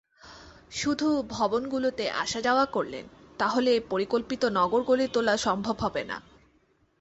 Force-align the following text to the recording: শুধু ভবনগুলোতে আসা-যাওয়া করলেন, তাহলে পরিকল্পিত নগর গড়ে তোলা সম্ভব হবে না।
শুধু 0.71 1.23
ভবনগুলোতে 1.29 2.09
আসা-যাওয়া 2.09 2.65
করলেন, 2.65 3.05
তাহলে 3.37 3.79
পরিকল্পিত 3.89 4.45
নগর 4.45 4.81
গড়ে 4.81 5.07
তোলা 5.07 5.37
সম্ভব 5.37 5.75
হবে 5.79 6.03
না। 6.03 6.21